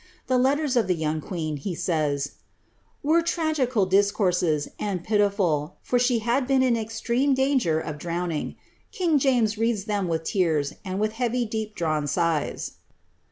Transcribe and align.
The 0.25 0.39
letters 0.39 0.75
of 0.75 0.87
the 0.87 0.95
young 0.95 1.21
queen, 1.21 1.57
he 1.57 1.75
savs, 1.75 2.31
'■were 3.05 3.23
tragical 3.23 3.85
discourses, 3.85 4.67
and 4.79 5.03
pitiful, 5.03 5.75
for 5.83 5.99
she 5.99 6.15
h;id 6.21 6.47
been 6.47 6.63
in 6.63 6.75
extreme 6.75 7.35
danger 7.35 7.79
of 7.79 7.99
drowning; 7.99 8.55
king 8.91 9.19
James 9.19 9.59
read 9.59 9.77
them 9.85 10.07
with 10.07 10.23
tears, 10.23 10.73
and 10.83 10.99
with 10.99 11.13
heavv. 11.13 11.47
ijefp 11.51 11.75
dtawn 11.75 12.09
sighs." 12.09 12.77